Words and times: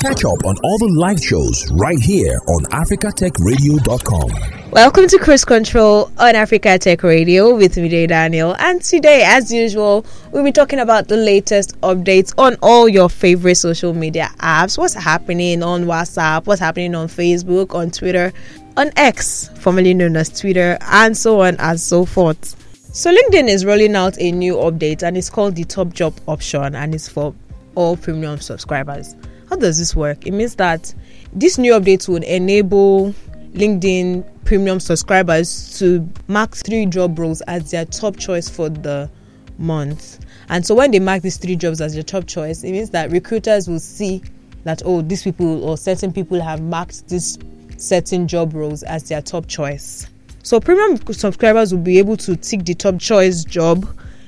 Catch 0.00 0.24
up 0.24 0.46
on 0.46 0.56
all 0.64 0.78
the 0.78 0.88
live 0.98 1.22
shows 1.22 1.70
right 1.72 2.00
here 2.00 2.40
on 2.48 2.64
africatechradio.com. 2.72 4.70
Welcome 4.70 5.06
to 5.08 5.18
Cruise 5.18 5.44
Control 5.44 6.10
on 6.16 6.34
Africa 6.34 6.78
Tech 6.78 7.02
Radio 7.02 7.54
with 7.54 7.76
me, 7.76 8.06
Daniel. 8.06 8.56
And 8.58 8.80
today, 8.80 9.24
as 9.26 9.52
usual, 9.52 10.06
we'll 10.32 10.42
be 10.42 10.52
talking 10.52 10.78
about 10.78 11.08
the 11.08 11.18
latest 11.18 11.78
updates 11.82 12.32
on 12.38 12.56
all 12.62 12.88
your 12.88 13.10
favorite 13.10 13.56
social 13.56 13.92
media 13.92 14.30
apps. 14.38 14.78
What's 14.78 14.94
happening 14.94 15.62
on 15.62 15.84
WhatsApp, 15.84 16.46
what's 16.46 16.62
happening 16.62 16.94
on 16.94 17.08
Facebook, 17.08 17.74
on 17.74 17.90
Twitter, 17.90 18.32
on 18.78 18.92
X, 18.96 19.50
formerly 19.58 19.92
known 19.92 20.16
as 20.16 20.30
Twitter, 20.30 20.78
and 20.80 21.14
so 21.14 21.42
on 21.42 21.56
and 21.56 21.78
so 21.78 22.06
forth. 22.06 22.56
So, 22.94 23.14
LinkedIn 23.14 23.50
is 23.50 23.66
rolling 23.66 23.94
out 23.96 24.18
a 24.18 24.32
new 24.32 24.54
update 24.54 25.02
and 25.02 25.18
it's 25.18 25.28
called 25.28 25.56
the 25.56 25.64
Top 25.64 25.92
Job 25.92 26.18
option 26.26 26.74
and 26.74 26.94
it's 26.94 27.06
for 27.06 27.34
all 27.74 27.98
premium 27.98 28.40
subscribers. 28.40 29.14
How 29.50 29.56
does 29.56 29.78
this 29.80 29.96
work? 29.96 30.28
It 30.28 30.30
means 30.30 30.54
that 30.54 30.94
this 31.32 31.58
new 31.58 31.72
update 31.72 32.08
would 32.08 32.22
enable 32.22 33.12
LinkedIn 33.52 34.24
premium 34.44 34.78
subscribers 34.78 35.76
to 35.80 36.08
mark 36.28 36.54
three 36.54 36.86
job 36.86 37.18
roles 37.18 37.40
as 37.42 37.72
their 37.72 37.84
top 37.84 38.16
choice 38.16 38.48
for 38.48 38.68
the 38.68 39.10
month. 39.58 40.24
And 40.48 40.64
so 40.64 40.76
when 40.76 40.92
they 40.92 41.00
mark 41.00 41.22
these 41.22 41.36
three 41.36 41.56
jobs 41.56 41.80
as 41.80 41.94
their 41.94 42.04
top 42.04 42.28
choice, 42.28 42.62
it 42.62 42.70
means 42.70 42.90
that 42.90 43.10
recruiters 43.10 43.66
will 43.66 43.80
see 43.80 44.22
that 44.62 44.82
oh 44.84 45.02
these 45.02 45.24
people 45.24 45.64
or 45.64 45.76
certain 45.76 46.12
people 46.12 46.40
have 46.40 46.62
marked 46.62 47.08
this 47.08 47.36
certain 47.76 48.28
job 48.28 48.54
roles 48.54 48.84
as 48.84 49.08
their 49.08 49.20
top 49.20 49.48
choice. 49.48 50.06
So 50.44 50.60
premium 50.60 50.96
subscribers 51.12 51.74
will 51.74 51.82
be 51.82 51.98
able 51.98 52.16
to 52.18 52.36
tick 52.36 52.64
the 52.64 52.74
top 52.74 53.00
choice 53.00 53.42
job 53.42 53.84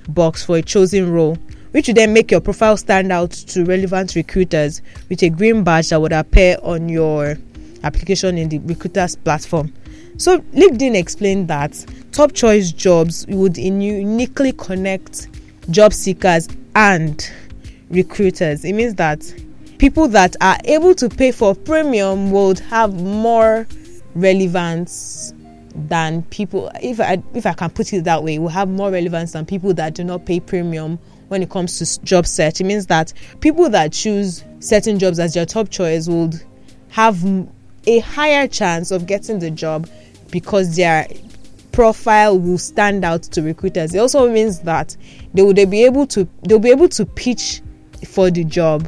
box 0.08 0.44
for 0.44 0.56
a 0.56 0.62
chosen 0.62 1.12
role 1.12 1.38
which 1.72 1.88
would 1.88 1.96
then 1.96 2.12
make 2.12 2.30
your 2.30 2.40
profile 2.40 2.76
stand 2.76 3.10
out 3.10 3.30
to 3.30 3.64
relevant 3.64 4.14
recruiters 4.14 4.80
with 5.08 5.22
a 5.22 5.28
green 5.28 5.64
badge 5.64 5.90
that 5.90 6.00
would 6.00 6.12
appear 6.12 6.56
on 6.62 6.88
your 6.88 7.36
application 7.82 8.38
in 8.38 8.48
the 8.48 8.58
recruiters 8.60 9.16
platform. 9.16 9.72
So 10.18 10.38
LinkedIn 10.38 10.94
explained 10.94 11.48
that 11.48 11.84
top 12.12 12.32
choice 12.32 12.70
jobs 12.70 13.26
would 13.28 13.56
uniquely 13.56 14.52
connect 14.52 15.28
job 15.70 15.92
seekers 15.92 16.48
and 16.76 17.28
recruiters. 17.90 18.64
It 18.64 18.74
means 18.74 18.94
that 18.96 19.34
people 19.78 20.08
that 20.08 20.36
are 20.40 20.58
able 20.64 20.94
to 20.94 21.08
pay 21.08 21.32
for 21.32 21.54
premium 21.54 22.30
would 22.30 22.58
have 22.60 22.94
more 22.94 23.66
relevance 24.14 25.32
than 25.74 26.22
people 26.24 26.70
if 26.82 27.00
I 27.00 27.22
if 27.34 27.46
I 27.46 27.54
can 27.54 27.70
put 27.70 27.92
it 27.92 28.04
that 28.04 28.22
way, 28.22 28.38
will 28.38 28.48
have 28.48 28.68
more 28.68 28.90
relevance 28.90 29.32
than 29.32 29.46
people 29.46 29.72
that 29.74 29.94
do 29.94 30.04
not 30.04 30.26
pay 30.26 30.38
premium 30.38 30.98
when 31.32 31.42
it 31.42 31.48
comes 31.48 31.78
to 31.78 32.04
job 32.04 32.26
search. 32.26 32.60
It 32.60 32.64
means 32.64 32.86
that 32.86 33.12
people 33.40 33.70
that 33.70 33.92
choose 33.92 34.44
certain 34.60 34.98
jobs 34.98 35.18
as 35.18 35.32
their 35.32 35.46
top 35.46 35.70
choice 35.70 36.06
would 36.06 36.40
have 36.90 37.24
a 37.86 37.98
higher 38.00 38.46
chance 38.46 38.90
of 38.90 39.06
getting 39.06 39.38
the 39.38 39.50
job 39.50 39.88
because 40.30 40.76
their 40.76 41.08
profile 41.72 42.38
will 42.38 42.58
stand 42.58 43.02
out 43.02 43.22
to 43.22 43.40
recruiters. 43.40 43.94
It 43.94 43.98
also 43.98 44.30
means 44.30 44.60
that 44.60 44.94
they 45.32 45.42
would 45.42 45.56
be 45.70 45.84
able 45.84 46.06
to 46.08 46.28
they'll 46.42 46.58
be 46.58 46.70
able 46.70 46.90
to 46.90 47.06
pitch 47.06 47.62
for 48.06 48.30
the 48.30 48.44
job 48.44 48.86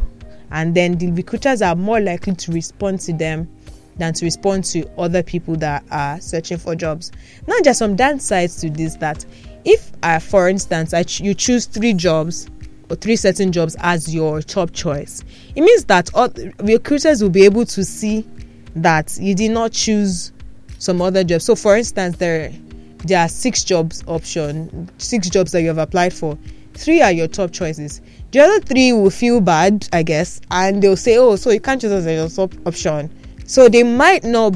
and 0.50 0.74
then 0.74 0.98
the 0.98 1.10
recruiters 1.12 1.62
are 1.62 1.74
more 1.74 1.98
likely 1.98 2.34
to 2.34 2.52
respond 2.52 3.00
to 3.00 3.14
them 3.14 3.48
than 3.96 4.12
to 4.12 4.24
respond 4.26 4.64
to 4.64 4.86
other 4.98 5.22
people 5.22 5.56
that 5.56 5.82
are 5.90 6.20
searching 6.20 6.58
for 6.58 6.74
jobs. 6.74 7.10
Now, 7.46 7.54
just 7.64 7.78
some 7.78 7.96
downsides 7.96 8.60
to 8.60 8.68
this 8.68 8.96
that 8.96 9.24
if 9.64 9.92
uh, 10.02 10.18
for 10.18 10.48
instance 10.48 10.94
ch- 11.06 11.20
you 11.20 11.34
choose 11.34 11.66
three 11.66 11.92
jobs 11.92 12.48
or 12.90 12.96
three 12.96 13.16
certain 13.16 13.52
jobs 13.52 13.76
as 13.80 14.14
your 14.14 14.42
top 14.42 14.72
choice 14.72 15.24
it 15.54 15.62
means 15.62 15.84
that 15.86 16.10
all, 16.14 16.28
recruiters 16.58 17.22
will 17.22 17.30
be 17.30 17.44
able 17.44 17.64
to 17.64 17.84
see 17.84 18.26
that 18.76 19.16
you 19.20 19.34
did 19.34 19.50
not 19.50 19.72
choose 19.72 20.32
some 20.78 21.00
other 21.00 21.24
jobs 21.24 21.44
so 21.44 21.54
for 21.54 21.76
instance 21.76 22.16
there 22.16 22.52
there 23.04 23.20
are 23.20 23.28
six 23.28 23.62
jobs 23.64 24.02
option 24.08 24.88
six 24.98 25.28
jobs 25.28 25.52
that 25.52 25.60
you 25.60 25.68
have 25.68 25.78
applied 25.78 26.12
for. 26.12 26.38
Three 26.72 27.02
are 27.02 27.12
your 27.12 27.28
top 27.28 27.52
choices. 27.52 28.00
The 28.32 28.40
other 28.40 28.60
three 28.60 28.92
will 28.92 29.10
feel 29.10 29.40
bad 29.40 29.86
i 29.92 30.02
guess 30.02 30.40
and 30.50 30.82
they'll 30.82 30.96
say 30.96 31.18
oh 31.18 31.36
so 31.36 31.50
you 31.50 31.60
can't 31.60 31.80
choose 31.80 31.92
as 31.92 32.06
your 32.06 32.28
top 32.28 32.54
option. 32.66 33.10
So 33.46 33.68
they 33.68 33.82
might 33.82 34.24
not 34.24 34.50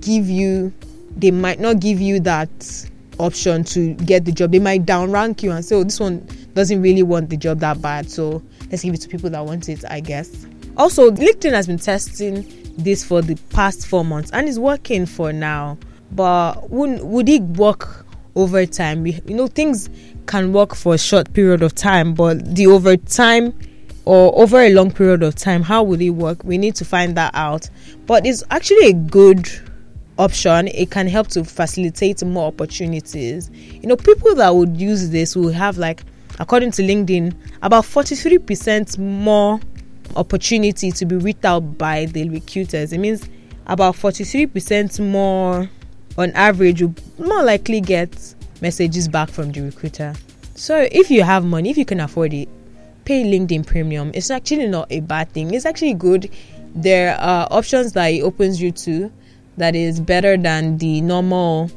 give 0.00 0.28
you 0.28 0.72
they 1.16 1.30
might 1.30 1.58
not 1.58 1.80
give 1.80 2.00
you 2.00 2.20
that 2.20 2.50
option 3.18 3.64
to 3.64 3.94
get 3.94 4.24
the 4.24 4.32
job. 4.32 4.52
They 4.52 4.58
might 4.58 4.84
downrank 4.84 5.42
you 5.42 5.52
and 5.52 5.64
say, 5.64 5.76
oh, 5.76 5.84
this 5.84 6.00
one 6.00 6.26
doesn't 6.54 6.80
really 6.80 7.02
want 7.02 7.30
the 7.30 7.36
job 7.36 7.60
that 7.60 7.80
bad. 7.82 8.10
So 8.10 8.42
let's 8.70 8.82
give 8.82 8.94
it 8.94 9.00
to 9.02 9.08
people 9.08 9.30
that 9.30 9.44
want 9.44 9.68
it, 9.68 9.84
I 9.88 10.00
guess. 10.00 10.46
Also, 10.76 11.10
LinkedIn 11.10 11.52
has 11.52 11.66
been 11.66 11.78
testing 11.78 12.46
this 12.76 13.04
for 13.04 13.20
the 13.20 13.34
past 13.50 13.86
four 13.86 14.04
months 14.04 14.30
and 14.32 14.48
is 14.48 14.58
working 14.58 15.06
for 15.06 15.32
now. 15.32 15.76
But 16.12 16.70
would, 16.70 17.02
would 17.02 17.28
it 17.28 17.42
work 17.42 18.06
over 18.34 18.64
time? 18.64 19.06
You 19.06 19.20
know, 19.26 19.46
things 19.46 19.90
can 20.26 20.52
work 20.52 20.74
for 20.74 20.94
a 20.94 20.98
short 20.98 21.32
period 21.32 21.62
of 21.62 21.74
time, 21.74 22.14
but 22.14 22.54
the 22.54 22.66
over 22.66 22.96
time 22.96 23.58
or 24.04 24.32
over 24.38 24.58
a 24.60 24.70
long 24.70 24.90
period 24.90 25.22
of 25.22 25.34
time, 25.34 25.62
how 25.62 25.82
would 25.82 26.00
it 26.00 26.10
work? 26.10 26.42
We 26.44 26.56
need 26.56 26.74
to 26.76 26.84
find 26.84 27.14
that 27.16 27.34
out. 27.34 27.68
But 28.06 28.26
it's 28.26 28.42
actually 28.50 28.86
a 28.86 28.94
good 28.94 29.46
option 30.18 30.68
it 30.68 30.90
can 30.90 31.06
help 31.06 31.28
to 31.28 31.44
facilitate 31.44 32.22
more 32.24 32.48
opportunities. 32.48 33.50
You 33.54 33.88
know 33.88 33.96
people 33.96 34.34
that 34.34 34.54
would 34.54 34.76
use 34.76 35.10
this 35.10 35.36
will 35.36 35.52
have 35.52 35.78
like 35.78 36.02
according 36.38 36.72
to 36.72 36.82
linkedin 36.82 37.34
about 37.62 37.84
43% 37.84 38.98
more 38.98 39.60
opportunity 40.16 40.90
to 40.92 41.06
be 41.06 41.16
reached 41.16 41.44
out 41.44 41.78
by 41.78 42.06
the 42.06 42.28
recruiters. 42.28 42.92
It 42.92 42.98
means 42.98 43.28
about 43.66 43.94
43% 43.94 45.00
more 45.00 45.70
on 46.16 46.30
average 46.32 46.82
will 46.82 46.94
more 47.18 47.44
likely 47.44 47.80
get 47.80 48.34
messages 48.60 49.06
back 49.08 49.30
from 49.30 49.52
the 49.52 49.60
recruiter. 49.60 50.14
So 50.54 50.88
if 50.90 51.10
you 51.10 51.22
have 51.22 51.44
money 51.44 51.70
if 51.70 51.78
you 51.78 51.84
can 51.84 52.00
afford 52.00 52.34
it 52.34 52.48
pay 53.08 53.24
linkedin 53.24 53.66
premium. 53.66 54.10
It's 54.12 54.30
actually 54.30 54.66
not 54.68 54.92
a 54.92 55.00
bad 55.00 55.32
thing. 55.32 55.54
It's 55.54 55.64
actually 55.64 55.94
good. 55.94 56.30
There 56.74 57.18
are 57.18 57.48
options 57.50 57.94
that 57.94 58.08
it 58.08 58.20
opens 58.20 58.60
you 58.60 58.70
to 58.70 59.10
that 59.58 59.76
is 59.76 60.00
better 60.00 60.36
than 60.36 60.78
the 60.78 61.00
normal 61.00 61.70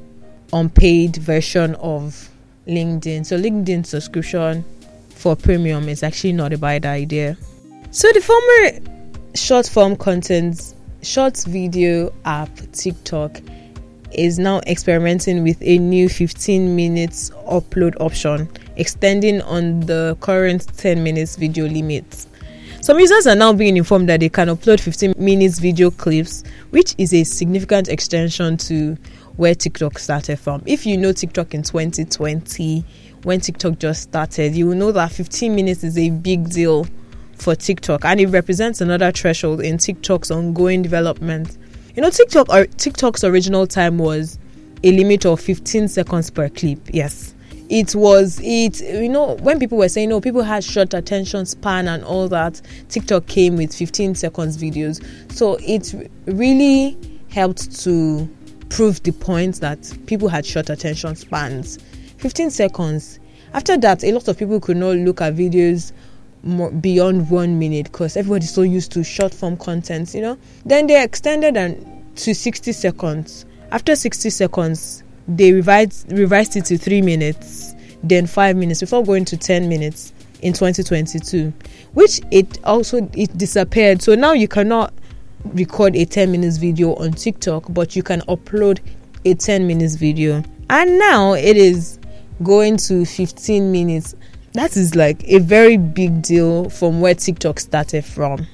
unpaid 0.53 1.17
version 1.17 1.75
of 1.75 2.29
LinkedIn. 2.67 3.25
So 3.25 3.37
LinkedIn 3.37 3.85
subscription 3.85 4.63
for 5.09 5.35
premium 5.35 5.89
is 5.89 6.03
actually 6.03 6.33
not 6.33 6.53
a 6.53 6.57
bad 6.57 6.85
idea. 6.85 7.37
So 7.91 8.11
the 8.13 8.21
former 8.21 8.95
short 9.35 9.67
form 9.67 9.95
content 9.95 10.73
short 11.01 11.43
video 11.45 12.13
app 12.25 12.49
TikTok 12.71 13.39
is 14.11 14.37
now 14.37 14.59
experimenting 14.67 15.43
with 15.43 15.57
a 15.61 15.77
new 15.77 16.09
15 16.09 16.75
minutes 16.75 17.29
upload 17.47 17.95
option 17.99 18.49
extending 18.75 19.41
on 19.43 19.79
the 19.81 20.17
current 20.19 20.67
10 20.77 21.03
minutes 21.03 21.35
video 21.35 21.65
limit. 21.65 22.27
Some 22.81 22.99
users 22.99 23.27
are 23.27 23.35
now 23.35 23.53
being 23.53 23.77
informed 23.77 24.09
that 24.09 24.21
they 24.21 24.29
can 24.29 24.47
upload 24.47 24.79
15 24.79 25.13
minutes 25.15 25.59
video 25.59 25.91
clips, 25.91 26.43
which 26.71 26.95
is 26.97 27.13
a 27.13 27.23
significant 27.23 27.89
extension 27.89 28.57
to 28.57 28.97
where 29.35 29.53
TikTok 29.53 29.99
started 29.99 30.39
from. 30.39 30.63
If 30.65 30.87
you 30.87 30.97
know 30.97 31.13
TikTok 31.13 31.53
in 31.53 31.61
2020, 31.61 32.83
when 33.21 33.39
TikTok 33.39 33.77
just 33.77 34.01
started, 34.01 34.55
you 34.55 34.65
will 34.65 34.75
know 34.75 34.91
that 34.93 35.11
15 35.11 35.53
minutes 35.53 35.83
is 35.83 35.95
a 35.95 36.09
big 36.09 36.49
deal 36.49 36.87
for 37.35 37.53
TikTok 37.53 38.03
and 38.03 38.19
it 38.19 38.27
represents 38.27 38.81
another 38.81 39.11
threshold 39.11 39.61
in 39.61 39.77
TikTok's 39.77 40.31
ongoing 40.31 40.81
development. 40.81 41.59
You 41.95 42.01
know, 42.01 42.09
TikTok 42.09 42.49
or 42.49 42.65
TikTok's 42.65 43.23
original 43.23 43.67
time 43.67 43.99
was 43.99 44.39
a 44.83 44.91
limit 44.91 45.27
of 45.27 45.39
15 45.39 45.87
seconds 45.87 46.31
per 46.31 46.49
clip. 46.49 46.79
Yes 46.91 47.35
it 47.71 47.95
was 47.95 48.37
it 48.43 48.81
you 48.81 49.07
know 49.07 49.37
when 49.37 49.57
people 49.57 49.77
were 49.77 49.87
saying 49.87 50.09
no 50.09 50.17
oh, 50.17 50.21
people 50.21 50.43
had 50.43 50.61
short 50.61 50.93
attention 50.93 51.45
span 51.45 51.87
and 51.87 52.03
all 52.03 52.27
that 52.27 52.61
tiktok 52.89 53.25
came 53.27 53.55
with 53.55 53.73
15 53.73 54.13
seconds 54.13 54.57
videos. 54.57 55.01
So 55.31 55.57
it 55.61 56.11
really 56.25 56.97
helped 57.29 57.81
to 57.83 58.29
prove 58.67 59.01
the 59.03 59.13
point 59.13 59.61
that 59.61 59.97
people 60.05 60.27
had 60.27 60.45
short 60.45 60.69
attention 60.69 61.15
spans. 61.15 61.79
15 62.17 62.51
seconds. 62.51 63.19
After 63.53 63.77
that 63.77 64.03
a 64.03 64.11
lot 64.11 64.27
of 64.27 64.37
people 64.37 64.59
could 64.59 64.77
not 64.77 64.97
look 64.97 65.21
at 65.21 65.35
videos 65.35 65.93
more 66.43 66.71
beyond 66.71 67.29
one 67.29 67.57
minute 67.57 67.85
because 67.85 68.17
everybody's 68.17 68.53
so 68.53 68.63
used 68.63 68.91
to 68.91 69.03
short 69.03 69.33
form 69.33 69.55
content 69.55 70.13
you 70.13 70.21
know? 70.21 70.37
Then 70.65 70.87
they 70.87 71.01
extended 71.01 71.55
and 71.55 72.17
to 72.17 72.35
60 72.35 72.73
seconds. 72.73 73.45
After 73.71 73.95
60 73.95 74.29
seconds 74.29 75.03
they 75.27 75.51
revised 75.51 76.11
revised 76.11 76.55
it 76.55 76.65
to 76.65 76.77
three 76.77 77.01
minutes, 77.01 77.73
then 78.03 78.27
five 78.27 78.55
minutes 78.55 78.79
before 78.79 79.03
going 79.03 79.25
to 79.25 79.37
ten 79.37 79.69
minutes 79.69 80.13
in 80.41 80.53
2022, 80.53 81.53
which 81.93 82.21
it 82.31 82.59
also 82.63 83.09
it 83.13 83.37
disappeared. 83.37 84.01
So 84.01 84.15
now 84.15 84.33
you 84.33 84.47
cannot 84.47 84.93
record 85.45 85.95
a 85.95 86.05
10 86.05 86.31
minutes 86.31 86.57
video 86.57 86.95
on 86.95 87.11
TikTok, 87.11 87.65
but 87.69 87.95
you 87.95 88.03
can 88.03 88.21
upload 88.21 88.79
a 89.25 89.33
10 89.33 89.67
minutes 89.67 89.95
video. 89.95 90.43
And 90.69 90.99
now 90.99 91.33
it 91.33 91.57
is 91.57 91.99
going 92.43 92.77
to 92.77 93.05
15 93.05 93.71
minutes. 93.71 94.15
That 94.53 94.75
is 94.75 94.95
like 94.95 95.23
a 95.25 95.39
very 95.39 95.77
big 95.77 96.21
deal 96.21 96.69
from 96.69 97.01
where 97.01 97.15
TikTok 97.15 97.59
started 97.59 98.05
from. 98.05 98.47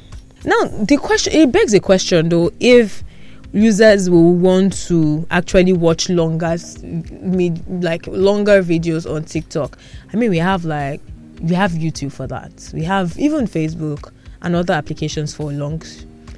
Now 0.46 0.66
the 0.66 0.98
question 0.98 1.34
it 1.34 1.52
begs 1.52 1.74
a 1.74 1.80
question 1.80 2.30
though 2.30 2.52
if 2.60 3.04
users 3.53 4.09
will 4.09 4.33
want 4.33 4.73
to 4.88 5.25
actually 5.31 5.73
watch 5.73 6.09
longer 6.09 6.57
like 7.81 8.05
longer 8.07 8.61
videos 8.61 9.09
on 9.11 9.23
TikTok. 9.23 9.77
I 10.13 10.17
mean 10.17 10.29
we 10.29 10.38
have 10.38 10.65
like 10.65 11.01
we 11.41 11.55
have 11.55 11.71
YouTube 11.71 12.11
for 12.11 12.27
that. 12.27 12.71
We 12.73 12.83
have 12.83 13.17
even 13.17 13.47
Facebook 13.47 14.11
and 14.41 14.55
other 14.55 14.73
applications 14.73 15.33
for 15.33 15.51
long 15.51 15.81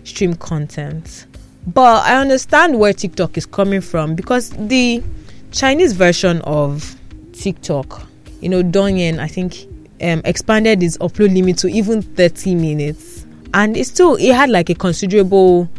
stream 0.04 0.36
content. 0.36 1.26
But 1.68 2.06
I 2.06 2.20
understand 2.20 2.80
where 2.80 2.94
TikTok 2.94 3.38
is 3.38 3.46
coming 3.46 3.82
from 3.82 4.16
because 4.16 4.50
the 4.52 5.04
Chinese 5.52 5.94
version 5.94 6.42
of 6.42 6.96
TikTok, 7.34 8.04
you 8.42 8.50
know, 8.50 8.64
Douyin, 8.64 9.20
I 9.20 9.28
think, 9.28 9.66
um, 10.02 10.22
expanded 10.26 10.82
its 10.82 10.98
upload 10.98 11.34
limit 11.34 11.58
to 11.60 11.68
even 11.68 12.02
30 12.02 12.56
minutes. 12.56 13.26
And 13.54 13.76
it 13.76 13.86
still, 13.86 14.16
it 14.16 14.34
had 14.34 14.50
like 14.50 14.70
a 14.70 14.76
considerable 14.76 15.70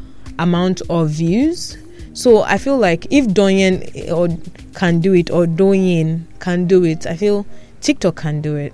amount 0.42 0.82
of 0.88 1.10
views. 1.10 1.76
So 2.12 2.42
I 2.42 2.58
feel 2.58 2.76
like 2.76 3.06
if 3.10 3.26
Douyin 3.26 4.10
or 4.12 4.28
can 4.74 5.00
do 5.00 5.14
it 5.14 5.30
or 5.30 5.46
Douyin 5.46 6.24
can 6.40 6.66
do 6.66 6.84
it, 6.84 7.06
I 7.06 7.16
feel 7.16 7.46
TikTok 7.80 8.16
can 8.16 8.40
do 8.40 8.56
it. 8.56 8.72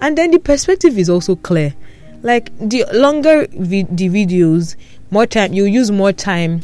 And 0.00 0.16
then 0.16 0.30
the 0.30 0.38
perspective 0.38 0.96
is 0.98 1.10
also 1.10 1.36
clear. 1.36 1.74
Like 2.22 2.56
the 2.58 2.84
longer 2.92 3.46
vi- 3.50 3.86
the 3.90 4.08
videos, 4.08 4.76
more 5.10 5.26
time 5.26 5.52
you 5.52 5.64
use 5.64 5.90
more 5.90 6.12
time 6.12 6.62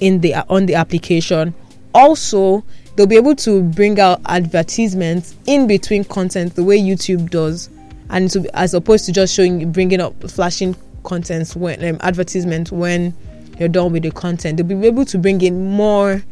in 0.00 0.20
the 0.20 0.34
on 0.48 0.66
the 0.66 0.74
application. 0.74 1.54
Also, 1.94 2.64
they'll 2.94 3.06
be 3.06 3.16
able 3.16 3.34
to 3.36 3.62
bring 3.62 3.98
out 4.00 4.20
advertisements 4.26 5.34
in 5.46 5.66
between 5.66 6.04
content 6.04 6.54
the 6.54 6.64
way 6.64 6.78
YouTube 6.78 7.30
does, 7.30 7.68
and 8.10 8.30
to, 8.30 8.48
as 8.56 8.74
opposed 8.74 9.04
to 9.06 9.12
just 9.12 9.34
showing 9.34 9.70
bringing 9.72 10.00
up 10.00 10.14
flashing 10.30 10.76
contents 11.04 11.54
when 11.54 11.82
um, 11.84 11.98
advertisements 12.00 12.72
when 12.72 13.14
you're 13.58 13.68
done 13.68 13.92
with 13.92 14.02
the 14.02 14.10
content. 14.10 14.56
They'll 14.56 14.66
be 14.66 14.86
able 14.86 15.04
to 15.06 15.18
bring 15.18 15.40
in 15.40 15.70
more 15.70 16.22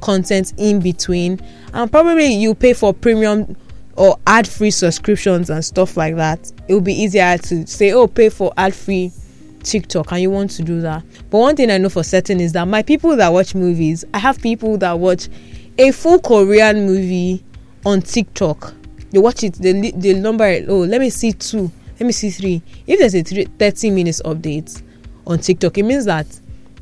content 0.00 0.54
in 0.56 0.80
between, 0.80 1.40
and 1.72 1.90
probably 1.90 2.32
you 2.32 2.54
pay 2.54 2.72
for 2.72 2.94
premium 2.94 3.56
or 3.96 4.18
ad 4.26 4.48
free 4.48 4.70
subscriptions 4.70 5.50
and 5.50 5.64
stuff 5.64 5.96
like 5.96 6.16
that. 6.16 6.50
It 6.68 6.74
will 6.74 6.80
be 6.80 6.94
easier 6.94 7.36
to 7.36 7.66
say, 7.66 7.92
oh, 7.92 8.06
pay 8.06 8.30
for 8.30 8.52
ad 8.56 8.74
free 8.74 9.12
TikTok 9.62 10.12
and 10.12 10.22
you 10.22 10.30
want 10.30 10.50
to 10.52 10.62
do 10.62 10.80
that. 10.80 11.04
But 11.28 11.38
one 11.38 11.56
thing 11.56 11.70
I 11.70 11.78
know 11.78 11.90
for 11.90 12.02
certain 12.02 12.40
is 12.40 12.52
that 12.52 12.66
my 12.66 12.82
people 12.82 13.16
that 13.16 13.30
watch 13.32 13.54
movies, 13.54 14.04
I 14.14 14.18
have 14.18 14.40
people 14.40 14.78
that 14.78 14.98
watch 14.98 15.28
a 15.78 15.92
full 15.92 16.18
Korean 16.18 16.86
movie 16.86 17.44
on 17.84 18.00
TikTok. 18.02 18.72
They 19.10 19.18
watch 19.18 19.42
it, 19.44 19.54
they, 19.54 19.90
they 19.90 20.14
number 20.14 20.60
oh, 20.68 20.78
let 20.78 21.00
me 21.00 21.10
see 21.10 21.32
two, 21.32 21.70
let 21.98 22.06
me 22.06 22.12
see 22.12 22.30
three. 22.30 22.62
If 22.86 23.00
there's 23.00 23.14
a 23.14 23.22
three, 23.22 23.44
30 23.44 23.90
minutes 23.90 24.22
update 24.24 24.82
on 25.26 25.38
TikTok, 25.38 25.76
it 25.78 25.82
means 25.82 26.04
that 26.04 26.26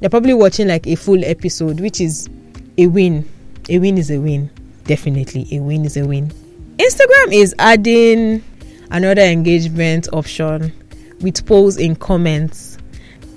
they're 0.00 0.10
probably 0.10 0.34
watching 0.34 0.68
like 0.68 0.86
a 0.86 0.94
full 0.94 1.24
episode, 1.24 1.80
which 1.80 2.00
is 2.00 2.28
a 2.76 2.86
win. 2.86 3.28
A 3.68 3.78
win 3.78 3.98
is 3.98 4.10
a 4.10 4.18
win. 4.18 4.50
Definitely, 4.84 5.46
a 5.52 5.60
win 5.60 5.84
is 5.84 5.96
a 5.96 6.06
win. 6.06 6.32
Instagram 6.78 7.32
is 7.32 7.54
adding 7.58 8.42
another 8.90 9.22
engagement 9.22 10.08
option 10.12 10.72
with 11.20 11.44
polls 11.46 11.76
in 11.76 11.96
comments. 11.96 12.78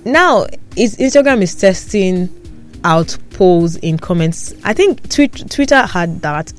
Now, 0.06 0.46
is 0.76 0.96
Instagram 0.98 1.42
is 1.42 1.56
testing 1.56 2.30
out 2.84 3.18
polls 3.32 3.76
in 3.78 3.98
comments. 3.98 4.54
I 4.64 4.74
think 4.74 5.10
Twitter 5.10 5.86
had 5.86 6.22
that. 6.22 6.54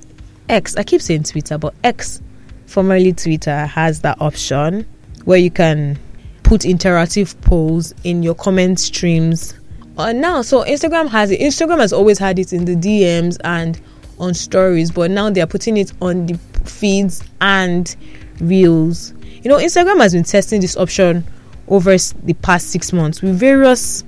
X, 0.48 0.76
I 0.76 0.82
keep 0.82 1.00
saying 1.00 1.22
Twitter, 1.22 1.56
but 1.56 1.74
X, 1.82 2.20
formerly 2.66 3.12
Twitter, 3.12 3.64
has 3.66 4.00
that 4.00 4.20
option 4.20 4.86
where 5.24 5.38
you 5.38 5.50
can 5.50 5.98
put 6.42 6.62
interactive 6.62 7.40
polls 7.42 7.94
in 8.04 8.22
your 8.22 8.34
comment 8.34 8.78
streams. 8.80 9.54
Uh, 9.98 10.12
now, 10.12 10.40
so 10.40 10.64
Instagram 10.64 11.08
has 11.08 11.30
it. 11.30 11.40
Instagram 11.40 11.78
has 11.78 11.92
always 11.92 12.18
had 12.18 12.38
it 12.38 12.52
in 12.52 12.64
the 12.64 12.74
DMs 12.74 13.36
and 13.44 13.80
on 14.18 14.32
stories, 14.32 14.90
but 14.90 15.10
now 15.10 15.28
they 15.28 15.40
are 15.40 15.46
putting 15.46 15.76
it 15.76 15.92
on 16.00 16.26
the 16.26 16.38
feeds 16.64 17.22
and 17.40 17.94
reels. 18.40 19.12
You 19.42 19.50
know, 19.50 19.58
Instagram 19.58 20.00
has 20.00 20.12
been 20.14 20.24
testing 20.24 20.60
this 20.60 20.76
option 20.76 21.24
over 21.68 21.96
the 21.96 22.34
past 22.42 22.70
six 22.70 22.92
months 22.92 23.20
with 23.20 23.38
various, 23.38 24.04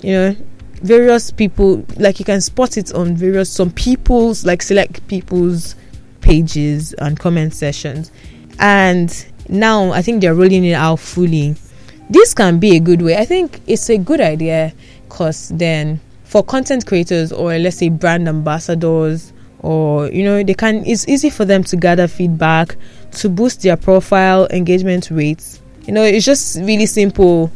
you 0.00 0.12
know, 0.12 0.36
various 0.82 1.30
people. 1.30 1.84
Like 1.96 2.18
you 2.18 2.24
can 2.24 2.40
spot 2.40 2.76
it 2.76 2.92
on 2.92 3.14
various 3.14 3.50
some 3.50 3.70
people's 3.70 4.44
like 4.44 4.62
select 4.62 5.06
people's 5.06 5.76
pages 6.20 6.94
and 6.94 7.18
comment 7.18 7.54
sessions, 7.54 8.10
and 8.58 9.26
now 9.48 9.92
I 9.92 10.02
think 10.02 10.20
they're 10.20 10.34
rolling 10.34 10.64
it 10.64 10.72
out 10.74 10.98
fully. 10.98 11.54
This 12.10 12.32
can 12.32 12.58
be 12.58 12.74
a 12.74 12.80
good 12.80 13.02
way. 13.02 13.18
I 13.18 13.26
think 13.26 13.60
it's 13.66 13.90
a 13.90 13.98
good 13.98 14.20
idea 14.20 14.72
because 15.08 15.48
then 15.48 15.98
for 16.24 16.42
content 16.44 16.84
creators 16.84 17.32
or 17.32 17.56
let's 17.58 17.78
say 17.78 17.88
brand 17.88 18.28
ambassadors 18.28 19.32
or 19.60 20.08
you 20.08 20.22
know 20.22 20.42
they 20.42 20.52
can 20.52 20.84
it's 20.86 21.08
easy 21.08 21.30
for 21.30 21.46
them 21.46 21.64
to 21.64 21.76
gather 21.76 22.06
feedback 22.06 22.76
to 23.12 23.28
boost 23.30 23.62
their 23.62 23.76
profile 23.76 24.46
engagement 24.50 25.10
rates. 25.10 25.60
You 25.86 25.94
know 25.94 26.04
it's 26.04 26.26
just 26.26 26.58
really 26.58 26.84
simple. 26.84 27.50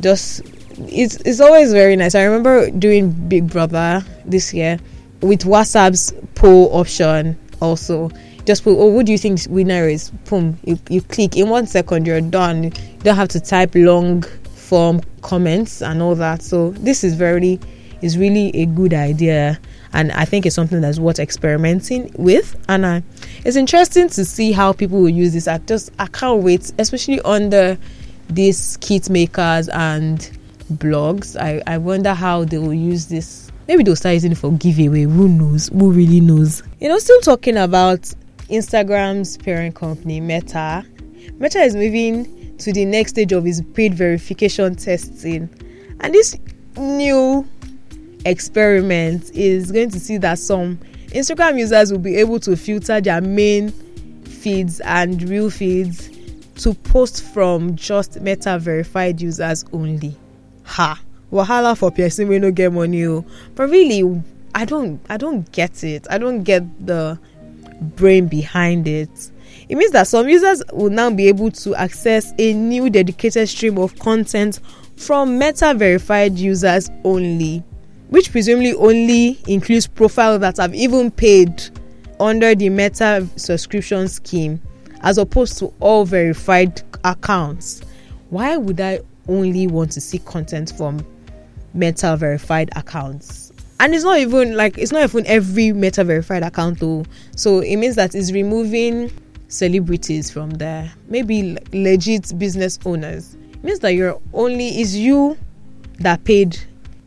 Just 0.00 0.40
it's 0.78 1.16
it's 1.16 1.40
always 1.40 1.72
very 1.72 1.94
nice. 1.96 2.14
I 2.14 2.24
remember 2.24 2.70
doing 2.70 3.10
big 3.10 3.50
brother 3.50 4.02
this 4.24 4.54
year 4.54 4.78
with 5.20 5.44
whatsapp's 5.44 6.14
poll 6.34 6.74
option 6.74 7.38
also. 7.60 8.10
Just 8.46 8.64
put 8.64 8.70
oh 8.78 8.86
what 8.86 9.04
do 9.04 9.12
you 9.12 9.18
think 9.18 9.40
winner 9.50 9.86
is? 9.86 10.10
Boom 10.30 10.58
you, 10.64 10.78
you 10.88 11.02
click. 11.02 11.36
In 11.36 11.50
one 11.50 11.66
second 11.66 12.06
you're 12.06 12.22
done. 12.22 12.64
You 12.64 12.70
don't 13.00 13.16
have 13.16 13.28
to 13.28 13.40
type 13.40 13.74
long 13.74 14.24
form 14.66 15.00
comments 15.22 15.80
and 15.82 16.02
all 16.02 16.14
that 16.14 16.42
so 16.42 16.70
this 16.70 17.04
is 17.04 17.14
very 17.14 17.58
is 18.02 18.18
really 18.18 18.50
a 18.56 18.66
good 18.66 18.92
idea 18.92 19.58
and 19.96 20.12
I 20.12 20.26
think 20.26 20.44
it's 20.44 20.54
something 20.54 20.82
that's 20.82 20.98
worth 20.98 21.18
experimenting 21.18 22.10
with. 22.18 22.54
And 22.68 22.84
I, 22.84 23.02
it's 23.46 23.56
interesting 23.56 24.10
to 24.10 24.26
see 24.26 24.52
how 24.52 24.74
people 24.74 25.00
will 25.00 25.08
use 25.08 25.32
this. 25.32 25.48
I 25.48 25.56
just 25.58 25.90
I 25.98 26.06
can't 26.08 26.42
wait, 26.42 26.70
especially 26.78 27.18
under 27.22 27.78
these 28.28 28.76
kit 28.82 29.08
makers 29.08 29.70
and 29.70 30.18
blogs. 30.74 31.40
I, 31.40 31.62
I 31.66 31.78
wonder 31.78 32.12
how 32.12 32.44
they 32.44 32.58
will 32.58 32.74
use 32.74 33.06
this. 33.06 33.50
Maybe 33.68 33.84
they'll 33.84 33.96
start 33.96 34.14
using 34.14 34.32
it 34.32 34.38
for 34.38 34.52
giveaway. 34.52 35.02
Who 35.02 35.28
knows? 35.28 35.68
Who 35.68 35.90
really 35.90 36.20
knows? 36.20 36.62
You 36.78 36.90
know, 36.90 36.98
still 36.98 37.20
talking 37.22 37.56
about 37.56 38.00
Instagram's 38.50 39.38
parent 39.38 39.74
company, 39.74 40.20
Meta. 40.20 40.84
Meta 41.38 41.60
is 41.60 41.74
moving 41.74 42.35
to 42.58 42.72
the 42.72 42.84
next 42.84 43.10
stage 43.10 43.32
of 43.32 43.44
his 43.44 43.62
paid 43.74 43.94
verification 43.94 44.74
testing. 44.74 45.48
And 46.00 46.14
this 46.14 46.36
new 46.76 47.46
experiment 48.24 49.30
is 49.32 49.72
going 49.72 49.90
to 49.90 50.00
see 50.00 50.18
that 50.18 50.38
some 50.38 50.78
Instagram 51.08 51.58
users 51.58 51.92
will 51.92 51.98
be 51.98 52.16
able 52.16 52.40
to 52.40 52.56
filter 52.56 53.00
their 53.00 53.20
main 53.20 53.70
feeds 54.24 54.80
and 54.80 55.22
real 55.28 55.50
feeds 55.50 56.10
to 56.56 56.74
post 56.74 57.22
from 57.22 57.76
just 57.76 58.20
meta 58.20 58.58
verified 58.58 59.20
users 59.20 59.64
only. 59.72 60.16
Ha! 60.64 61.00
Wahala 61.32 61.76
for 61.76 61.90
person 61.90 62.28
we 62.28 62.38
no 62.38 62.50
get 62.50 62.72
money. 62.72 63.04
Oh. 63.04 63.24
But 63.54 63.70
really, 63.70 64.22
I 64.54 64.64
don't 64.64 65.00
I 65.08 65.16
don't 65.16 65.50
get 65.52 65.82
it. 65.84 66.06
I 66.10 66.18
don't 66.18 66.42
get 66.44 66.62
the 66.86 67.18
brain 67.80 68.28
behind 68.28 68.86
it. 68.88 69.30
It 69.68 69.76
means 69.76 69.92
that 69.92 70.06
some 70.06 70.28
users 70.28 70.62
will 70.72 70.90
now 70.90 71.10
be 71.10 71.28
able 71.28 71.50
to 71.50 71.74
access 71.74 72.32
a 72.38 72.52
new 72.52 72.88
dedicated 72.90 73.48
stream 73.48 73.78
of 73.78 73.98
content 73.98 74.60
from 74.96 75.38
meta 75.38 75.74
verified 75.74 76.38
users 76.38 76.88
only 77.04 77.64
which 78.08 78.30
presumably 78.30 78.74
only 78.74 79.38
includes 79.46 79.86
profiles 79.86 80.40
that 80.40 80.56
have 80.58 80.74
even 80.74 81.10
paid 81.10 81.62
under 82.20 82.54
the 82.54 82.68
Meta 82.68 83.26
subscription 83.36 84.08
scheme, 84.08 84.60
as 85.02 85.18
opposed 85.18 85.58
to 85.58 85.72
all 85.80 86.04
verified 86.04 86.82
accounts. 87.04 87.82
Why 88.30 88.56
would 88.56 88.80
I 88.80 89.00
only 89.28 89.66
want 89.66 89.92
to 89.92 90.00
see 90.00 90.18
content 90.20 90.72
from 90.76 91.04
Meta 91.74 92.16
verified 92.16 92.70
accounts? 92.76 93.52
And 93.78 93.94
it's 93.94 94.04
not 94.04 94.18
even 94.18 94.56
like 94.56 94.78
it's 94.78 94.92
not 94.92 95.02
even 95.02 95.26
every 95.26 95.72
Meta 95.72 96.02
verified 96.02 96.42
account 96.42 96.78
though. 96.80 97.04
So 97.36 97.60
it 97.60 97.76
means 97.76 97.96
that 97.96 98.14
it's 98.14 98.32
removing 98.32 99.10
celebrities 99.48 100.30
from 100.30 100.50
there. 100.50 100.92
Maybe 101.08 101.56
legit 101.72 102.38
business 102.38 102.78
owners. 102.84 103.36
Means 103.62 103.80
that 103.80 103.94
you're 103.94 104.20
only 104.32 104.80
is 104.80 104.96
you 104.96 105.36
that 105.98 106.24
paid 106.24 106.58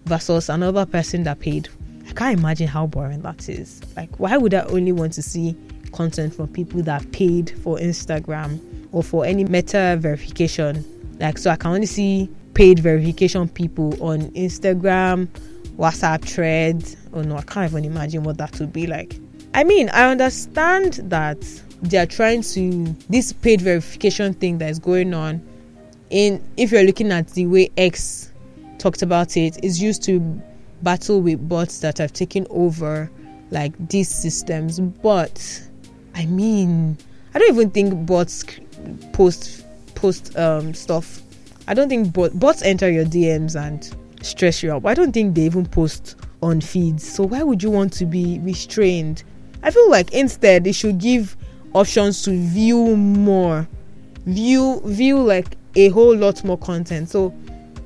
versus 0.05 0.49
another 0.49 0.85
person 0.85 1.23
that 1.23 1.39
paid. 1.39 1.69
I 2.07 2.13
can't 2.13 2.39
imagine 2.39 2.67
how 2.67 2.87
boring 2.87 3.21
that 3.21 3.47
is. 3.47 3.81
Like, 3.95 4.19
why 4.19 4.35
would 4.37 4.53
I 4.53 4.61
only 4.61 4.91
want 4.91 5.13
to 5.13 5.21
see 5.21 5.55
content 5.91 6.33
from 6.33 6.47
people 6.47 6.81
that 6.83 7.11
paid 7.11 7.51
for 7.63 7.77
Instagram 7.77 8.59
or 8.91 9.03
for 9.03 9.25
any 9.25 9.43
meta 9.43 9.97
verification? 9.99 10.83
Like, 11.19 11.37
so 11.37 11.51
I 11.51 11.55
can 11.55 11.71
only 11.71 11.85
see 11.85 12.29
paid 12.55 12.79
verification 12.79 13.47
people 13.47 14.01
on 14.03 14.21
Instagram, 14.31 15.27
WhatsApp 15.77 16.23
threads. 16.23 16.97
Oh 17.13 17.21
no, 17.21 17.37
I 17.37 17.41
can't 17.43 17.71
even 17.71 17.85
imagine 17.85 18.23
what 18.23 18.37
that 18.37 18.59
would 18.59 18.73
be 18.73 18.87
like. 18.87 19.17
I 19.53 19.63
mean, 19.63 19.89
I 19.89 20.09
understand 20.09 20.93
that 21.03 21.37
they 21.81 21.97
are 21.97 22.05
trying 22.05 22.41
to 22.41 22.95
this 23.09 23.33
paid 23.33 23.61
verification 23.61 24.33
thing 24.33 24.57
that 24.59 24.69
is 24.69 24.79
going 24.79 25.13
on 25.13 25.41
in 26.09 26.43
if 26.57 26.71
you're 26.71 26.83
looking 26.83 27.11
at 27.11 27.29
the 27.29 27.45
way 27.45 27.69
X 27.77 28.31
talked 28.77 29.01
about 29.01 29.37
it, 29.37 29.63
is 29.63 29.81
used 29.81 30.03
to 30.03 30.19
battle 30.81 31.21
with 31.21 31.47
bots 31.47 31.79
that 31.79 31.97
have 31.97 32.13
taken 32.13 32.47
over 32.49 33.11
like 33.51 33.73
these 33.89 34.09
systems. 34.09 34.79
But 34.79 35.69
I 36.15 36.25
mean, 36.25 36.97
I 37.33 37.39
don't 37.39 37.53
even 37.53 37.71
think 37.71 38.05
bots 38.05 38.43
post 39.13 39.65
post 39.95 40.35
um, 40.37 40.73
stuff. 40.73 41.21
I 41.67 41.73
don't 41.73 41.89
think 41.89 42.13
bot, 42.13 42.37
bots 42.39 42.61
enter 42.63 42.89
your 42.89 43.05
DMs 43.05 43.59
and 43.59 43.95
stress 44.25 44.63
you 44.63 44.71
out. 44.71 44.85
I 44.85 44.93
don't 44.93 45.11
think 45.11 45.35
they 45.35 45.43
even 45.43 45.65
post 45.65 46.15
on 46.41 46.61
feeds. 46.61 47.07
So 47.07 47.23
why 47.23 47.43
would 47.43 47.61
you 47.61 47.69
want 47.69 47.93
to 47.93 48.05
be 48.05 48.39
restrained? 48.39 49.23
I 49.61 49.71
feel 49.71 49.89
like 49.89 50.13
instead 50.13 50.63
they 50.63 50.71
should 50.71 50.99
give 50.99 51.35
options 51.73 52.23
to 52.23 52.31
view 52.31 52.95
more, 52.95 53.67
view 54.25 54.81
view 54.85 55.21
like 55.21 55.57
a 55.75 55.89
whole 55.89 56.15
lot 56.15 56.43
more 56.43 56.57
content. 56.57 57.09
So 57.09 57.33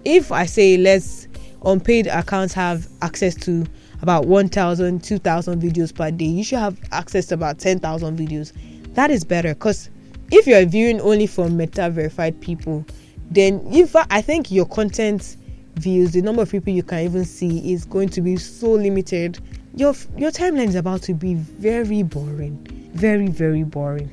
if 0.05 0.31
I 0.31 0.45
say 0.45 0.77
let's 0.77 1.27
unpaid 1.65 2.07
accounts 2.07 2.53
have 2.53 2.87
access 3.01 3.35
to 3.35 3.65
about 4.01 4.25
1000 4.25 5.01
2000 5.01 5.61
videos 5.61 5.95
per 5.95 6.11
day 6.11 6.25
you 6.25 6.43
should 6.43 6.59
have 6.59 6.77
access 6.91 7.25
to 7.27 7.35
about 7.35 7.57
10000 7.57 8.17
videos 8.17 8.51
that 8.95 9.09
is 9.09 9.23
better 9.23 9.53
because 9.53 9.89
if 10.29 10.45
you're 10.45 10.65
viewing 10.65 10.99
only 10.99 11.25
from 11.25 11.55
meta 11.55 11.89
verified 11.89 12.39
people 12.41 12.85
then 13.31 13.65
if 13.71 13.95
i 13.95 14.21
think 14.21 14.51
your 14.51 14.65
content 14.65 15.37
views 15.75 16.11
the 16.11 16.21
number 16.21 16.41
of 16.41 16.51
people 16.51 16.71
you 16.71 16.83
can 16.83 16.99
even 16.99 17.23
see 17.23 17.71
is 17.71 17.85
going 17.85 18.09
to 18.09 18.19
be 18.19 18.35
so 18.35 18.71
limited 18.71 19.39
your 19.75 19.93
your 20.17 20.31
timeline 20.31 20.67
is 20.67 20.75
about 20.75 21.01
to 21.03 21.13
be 21.13 21.35
very 21.35 22.03
boring. 22.03 22.67
Very 22.93 23.27
very 23.27 23.63
boring. 23.63 24.11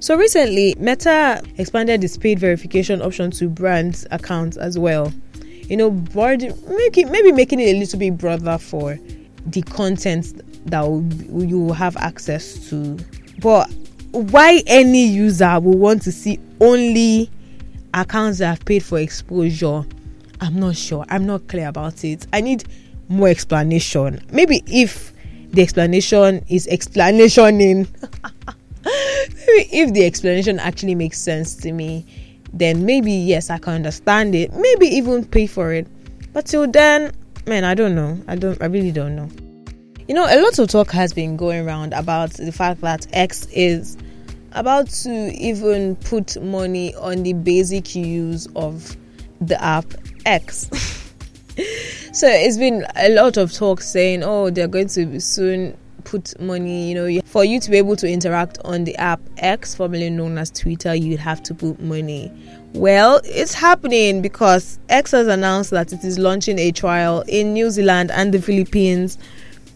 So 0.00 0.16
recently 0.16 0.74
meta 0.78 1.42
expanded 1.56 2.04
its 2.04 2.16
paid 2.16 2.38
verification 2.38 3.02
option 3.02 3.30
to 3.32 3.48
brands 3.48 4.06
accounts 4.10 4.56
as 4.56 4.78
well. 4.78 5.12
You 5.64 5.76
know 5.76 5.90
broad 5.90 6.42
making 6.68 7.10
maybe 7.10 7.32
making 7.32 7.60
it 7.60 7.74
a 7.74 7.78
little 7.78 7.98
bit 7.98 8.16
broader 8.16 8.58
for 8.58 8.98
the 9.46 9.62
content 9.62 10.42
that 10.70 10.84
you 10.84 11.60
will 11.60 11.74
have 11.74 11.96
access 11.96 12.68
to. 12.70 12.98
But 13.40 13.70
why 14.12 14.62
any 14.66 15.06
user 15.06 15.60
will 15.60 15.78
want 15.78 16.02
to 16.02 16.12
see 16.12 16.40
only 16.60 17.30
accounts 17.94 18.38
that 18.38 18.46
have 18.46 18.64
paid 18.64 18.82
for 18.82 18.98
exposure? 18.98 19.84
I'm 20.40 20.58
not 20.58 20.76
sure. 20.76 21.04
I'm 21.08 21.26
not 21.26 21.48
clear 21.48 21.68
about 21.68 22.04
it. 22.04 22.26
I 22.32 22.40
need 22.40 22.64
more 23.08 23.28
explanation. 23.28 24.20
Maybe 24.30 24.62
if 24.66 25.12
the 25.50 25.62
explanation 25.62 26.44
is 26.48 26.66
explanation 26.68 27.60
in 27.60 27.88
maybe 28.84 29.68
if 29.72 29.94
the 29.94 30.04
explanation 30.04 30.58
actually 30.58 30.94
makes 30.94 31.18
sense 31.18 31.54
to 31.56 31.72
me 31.72 32.04
then 32.52 32.84
maybe 32.84 33.12
yes 33.12 33.50
i 33.50 33.58
can 33.58 33.74
understand 33.74 34.34
it. 34.34 34.52
Maybe 34.52 34.86
even 34.86 35.24
pay 35.24 35.46
for 35.46 35.72
it. 35.72 35.86
But 36.32 36.46
till 36.46 36.66
then 36.70 37.12
man 37.46 37.64
i 37.64 37.74
don't 37.74 37.94
know. 37.94 38.18
I 38.28 38.36
don't 38.36 38.60
i 38.62 38.66
really 38.66 38.92
don't 38.92 39.16
know. 39.16 39.28
You 40.06 40.14
know 40.14 40.26
a 40.26 40.40
lot 40.40 40.58
of 40.58 40.68
talk 40.68 40.90
has 40.92 41.12
been 41.12 41.36
going 41.36 41.66
around 41.66 41.92
about 41.92 42.30
the 42.32 42.52
fact 42.52 42.80
that 42.82 43.06
x 43.12 43.46
is 43.46 43.96
about 44.52 44.88
to 44.88 45.10
even 45.34 45.96
put 45.96 46.40
money 46.42 46.94
on 46.94 47.22
the 47.22 47.34
basic 47.34 47.94
use 47.94 48.48
of 48.56 48.96
the 49.40 49.62
app 49.62 49.84
x 50.24 50.68
so 52.12 52.26
it's 52.28 52.58
been 52.58 52.86
a 52.96 53.08
lot 53.10 53.36
of 53.36 53.52
talk 53.52 53.80
saying 53.80 54.22
oh 54.22 54.50
they're 54.50 54.68
going 54.68 54.88
to 54.88 55.20
soon 55.20 55.76
put 56.08 56.38
money, 56.40 56.88
you 56.88 56.94
know, 56.94 57.20
for 57.26 57.44
you 57.44 57.60
to 57.60 57.70
be 57.70 57.76
able 57.76 57.94
to 57.96 58.10
interact 58.10 58.58
on 58.64 58.84
the 58.84 58.96
app 58.96 59.20
X, 59.36 59.74
formerly 59.74 60.08
known 60.08 60.38
as 60.38 60.50
Twitter, 60.50 60.94
you'd 60.94 61.20
have 61.20 61.42
to 61.42 61.54
put 61.54 61.78
money. 61.80 62.32
Well, 62.72 63.20
it's 63.24 63.52
happening 63.52 64.22
because 64.22 64.78
X 64.88 65.10
has 65.10 65.26
announced 65.26 65.70
that 65.70 65.92
it 65.92 66.02
is 66.04 66.18
launching 66.18 66.58
a 66.58 66.72
trial 66.72 67.24
in 67.28 67.52
New 67.52 67.70
Zealand 67.70 68.10
and 68.10 68.32
the 68.32 68.40
Philippines, 68.40 69.18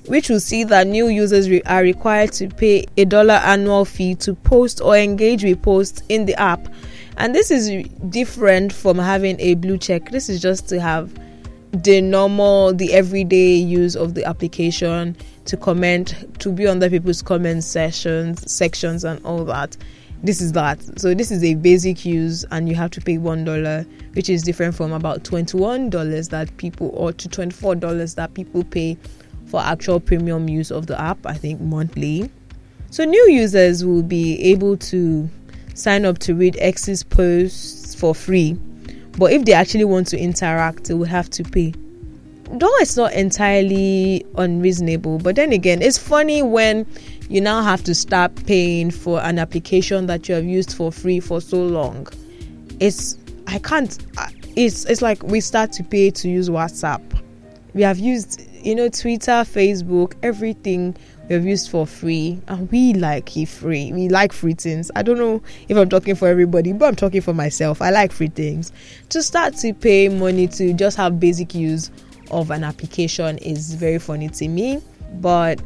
which 0.07 0.31
will 0.31 0.41
see 0.41 0.65
that 0.65 0.87
new 0.87 1.09
users 1.09 1.51
re- 1.51 1.63
are 1.67 1.83
required 1.83 2.33
to 2.33 2.49
pay 2.49 2.87
a 2.97 3.05
dollar 3.05 3.35
annual 3.35 3.85
fee 3.85 4.15
to 4.17 4.35
post 4.35 4.81
or 4.81 4.97
engage 4.97 5.45
with 5.45 5.61
posts 5.63 6.03
in 6.09 6.25
the 6.25 6.35
app. 6.41 6.67
And 7.19 7.35
this 7.35 7.51
is 7.51 7.87
different 8.09 8.73
from 8.73 8.99
having 8.99 9.39
a 9.39 9.55
blue 9.55 9.77
check. 9.77 10.11
This 10.11 10.31
is 10.31 10.41
just 10.41 10.67
to 10.71 10.81
have 10.81 11.13
the 11.73 12.01
normal, 12.01 12.75
the 12.75 12.93
everyday 12.93 13.55
use 13.55 13.97
of 13.97 14.15
the 14.15 14.25
application 14.25 15.17
to 15.47 15.57
comment, 15.57 16.15
to 16.41 16.53
be 16.53 16.67
on 16.67 16.79
the 16.79 16.91
people's 16.91 17.23
comment 17.23 17.65
sessions, 17.65 18.51
sections, 18.51 19.05
and 19.05 19.25
all 19.25 19.45
that. 19.47 19.77
This 20.23 20.41
is 20.41 20.53
that. 20.53 20.81
So 21.01 21.15
this 21.15 21.33
is 21.33 21.43
a 21.43 21.55
basic 21.55 22.05
use, 22.05 22.45
and 22.51 22.69
you 22.69 22.75
have 22.77 22.91
to 22.93 23.01
pay 23.01 23.19
one 23.19 23.45
dollar, 23.45 23.85
which 24.13 24.29
is 24.29 24.43
different 24.43 24.75
from 24.75 24.93
about 24.93 25.25
twenty-one 25.25 25.91
dollars 25.91 26.29
that 26.29 26.57
people, 26.59 26.91
or 26.95 27.13
to 27.13 27.29
twenty-four 27.29 27.75
dollars 27.77 28.15
that 28.15 28.35
people 28.35 28.63
pay 28.63 28.97
for 29.47 29.61
actual 29.61 29.99
premium 29.99 30.49
use 30.49 30.71
of 30.71 30.87
the 30.87 31.01
app. 31.01 31.27
I 31.27 31.35
think 31.35 31.61
monthly. 31.61 32.31
So 32.91 33.05
new 33.05 33.31
users 33.31 33.85
will 33.85 34.03
be 34.03 34.41
able 34.43 34.77
to 34.77 35.29
sign 35.75 36.05
up 36.05 36.19
to 36.19 36.35
read 36.35 36.57
X's 36.61 37.03
posts 37.03 37.95
for 37.95 38.15
free, 38.15 38.57
but 39.19 39.33
if 39.33 39.45
they 39.45 39.53
actually 39.53 39.85
want 39.85 40.07
to 40.09 40.19
interact, 40.19 40.85
they 40.85 40.95
will 40.95 41.05
have 41.05 41.31
to 41.31 41.45
pay 41.45 41.73
though 42.53 42.75
it's 42.77 42.97
not 42.97 43.13
entirely 43.15 44.25
unreasonable, 44.37 45.19
but 45.19 45.37
then 45.37 45.53
again, 45.53 45.81
it's 45.81 45.99
funny 45.99 46.43
when 46.43 46.87
you 47.29 47.41
now 47.41 47.63
have 47.63 47.83
to 47.85 47.95
start 47.95 48.35
paying 48.47 48.91
for 48.91 49.21
an 49.23 49.39
application 49.39 50.07
that 50.07 50.29
you 50.29 50.35
have 50.35 50.45
used 50.45 50.75
for 50.75 50.93
free 50.93 51.19
for 51.21 51.41
so 51.41 51.65
long. 51.65 52.07
It's 52.79 53.17
I 53.47 53.59
can't. 53.59 53.99
It's 54.55 54.85
it's 54.85 55.03
like 55.03 55.23
we 55.23 55.41
start 55.41 55.73
to 55.73 55.85
pay 55.85 56.11
to 56.11 56.29
use 56.29 56.51
WhatsApp. 56.51 57.03
We 57.75 57.83
have 57.83 57.99
used 57.99 58.47
you 58.63 58.75
know 58.75 58.89
Twitter, 58.89 59.33
Facebook, 59.33 60.15
everything 60.23 60.95
we 61.29 61.35
have 61.35 61.45
used 61.45 61.71
for 61.71 61.87
free, 61.87 62.41
and 62.49 62.71
we 62.71 62.95
like 62.95 63.31
free. 63.47 63.93
We 63.93 64.09
like 64.09 64.33
free 64.33 64.55
things. 64.55 64.91
I 64.97 65.03
don't 65.03 65.19
know 65.19 65.43
if 65.69 65.77
I'm 65.77 65.89
talking 65.89 66.15
for 66.15 66.29
everybody, 66.29 66.73
but 66.73 66.87
I'm 66.87 66.97
talking 66.97 67.21
for 67.21 67.33
myself. 67.33 67.81
I 67.81 67.91
like 67.91 68.13
free 68.13 68.29
things. 68.29 68.73
To 69.11 69.23
start 69.23 69.55
to 69.59 69.73
pay 69.73 70.09
money 70.09 70.49
to 70.49 70.73
just 70.73 70.97
have 70.97 71.21
basic 71.21 71.55
use 71.55 71.91
of 72.31 72.51
an 72.51 72.65
application 72.65 73.39
is 73.39 73.75
very 73.75 73.99
funny 73.99 74.29
to 74.31 74.49
me. 74.49 74.83
But 75.21 75.61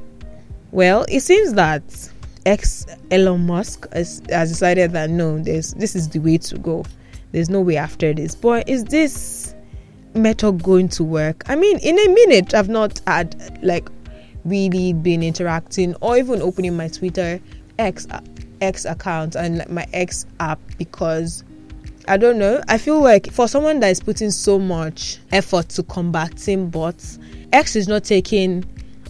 well, 0.72 1.06
it 1.08 1.20
seems 1.20 1.54
that 1.54 1.82
ex 2.44 2.86
Elon 3.10 3.46
Musk 3.46 3.92
has, 3.92 4.22
has 4.28 4.50
decided 4.50 4.92
that 4.92 5.10
no, 5.10 5.38
this 5.38 5.72
this 5.74 5.96
is 5.96 6.08
the 6.08 6.18
way 6.18 6.38
to 6.38 6.58
go. 6.58 6.84
There's 7.32 7.48
no 7.50 7.60
way 7.60 7.76
after 7.76 8.12
this. 8.12 8.34
But 8.34 8.68
is 8.68 8.84
this 8.84 9.54
method 10.14 10.62
going 10.62 10.88
to 10.90 11.04
work? 11.04 11.44
I 11.48 11.56
mean, 11.56 11.78
in 11.78 11.98
a 11.98 12.08
minute, 12.08 12.54
I've 12.54 12.68
not 12.68 13.00
had 13.06 13.58
like 13.62 13.88
really 14.46 14.92
been 14.92 15.22
interacting 15.22 15.94
or 16.00 16.16
even 16.16 16.40
opening 16.40 16.76
my 16.76 16.88
Twitter 16.88 17.40
X 17.78 18.06
X 18.60 18.84
account 18.84 19.34
and 19.34 19.68
my 19.68 19.86
X 19.92 20.26
app 20.40 20.58
because 20.78 21.44
I 22.08 22.16
don't 22.16 22.38
know. 22.38 22.62
I 22.68 22.78
feel 22.78 23.00
like 23.00 23.30
for 23.32 23.48
someone 23.48 23.80
that 23.80 23.88
is 23.88 24.00
putting 24.00 24.30
so 24.30 24.58
much 24.58 25.18
effort 25.32 25.68
to 25.70 25.82
combating 25.82 26.70
bots, 26.70 27.18
X 27.52 27.74
is 27.74 27.88
not 27.88 28.04
taking 28.04 28.64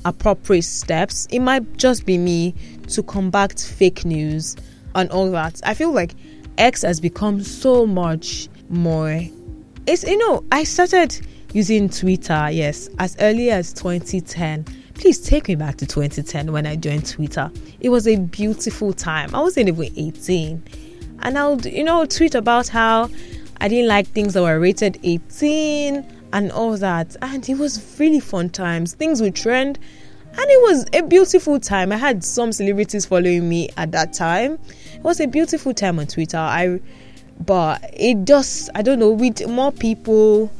appropriate 0.04 0.62
steps. 0.62 1.26
It 1.30 1.40
might 1.40 1.76
just 1.76 2.06
be 2.06 2.16
me 2.16 2.54
to 2.88 3.02
combat 3.02 3.60
fake 3.60 4.04
news 4.04 4.56
and 4.94 5.10
all 5.10 5.30
that. 5.32 5.60
I 5.64 5.74
feel 5.74 5.92
like 5.92 6.14
X 6.56 6.82
has 6.82 7.00
become 7.00 7.42
so 7.42 7.86
much 7.86 8.48
more. 8.70 9.20
It's 9.86 10.02
you 10.04 10.16
know, 10.16 10.42
I 10.50 10.64
started 10.64 11.20
using 11.52 11.88
Twitter, 11.88 12.50
yes, 12.50 12.88
as 12.98 13.16
early 13.20 13.50
as 13.50 13.72
2010. 13.74 14.64
Please 14.98 15.20
take 15.20 15.48
me 15.48 15.54
back 15.54 15.76
to 15.76 15.86
2010 15.86 16.52
when 16.52 16.66
I 16.66 16.74
joined 16.74 17.06
Twitter. 17.06 17.50
It 17.80 17.90
was 17.90 18.08
a 18.08 18.16
beautiful 18.16 18.92
time. 18.92 19.34
I 19.34 19.40
wasn't 19.40 19.68
even 19.68 19.92
18 19.96 20.62
and 21.20 21.38
I'll 21.38 21.60
you 21.60 21.84
know 21.84 22.06
tweet 22.06 22.34
about 22.34 22.68
how 22.68 23.10
I 23.60 23.68
didn't 23.68 23.88
like 23.88 24.06
things 24.08 24.34
that 24.34 24.42
were 24.42 24.58
rated 24.58 24.98
18 25.02 26.06
and 26.32 26.52
all 26.52 26.76
that. 26.78 27.14
And 27.20 27.46
it 27.48 27.58
was 27.58 27.96
really 27.98 28.20
fun 28.20 28.48
times. 28.50 28.94
Things 28.94 29.20
would 29.20 29.34
trend. 29.34 29.78
And 30.32 30.50
it 30.50 30.62
was 30.62 30.86
a 30.92 31.02
beautiful 31.02 31.60
time. 31.60 31.92
I 31.92 31.96
had 31.96 32.22
some 32.24 32.52
celebrities 32.52 33.06
following 33.06 33.48
me 33.48 33.70
at 33.76 33.92
that 33.92 34.12
time. 34.12 34.58
It 34.94 35.02
was 35.02 35.20
a 35.20 35.26
beautiful 35.26 35.72
time 35.72 35.98
on 35.98 36.06
Twitter. 36.06 36.38
I 36.38 36.80
but 37.44 37.84
it 37.92 38.24
just 38.24 38.70
I 38.74 38.80
don't 38.80 38.98
know 38.98 39.10
with 39.10 39.46
more 39.46 39.72
people 39.72 40.50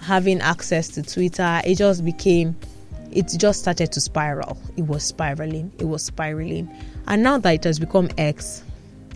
having 0.00 0.40
access 0.40 0.88
to 0.88 1.02
Twitter 1.02 1.60
it 1.64 1.76
just 1.76 2.04
became 2.04 2.56
it 3.18 3.34
just 3.36 3.60
started 3.60 3.90
to 3.90 4.00
spiral 4.00 4.56
it 4.76 4.82
was 4.82 5.02
spiraling 5.02 5.72
it 5.78 5.84
was 5.84 6.04
spiraling 6.04 6.68
and 7.08 7.22
now 7.22 7.36
that 7.36 7.54
it 7.54 7.64
has 7.64 7.78
become 7.78 8.08
X 8.16 8.62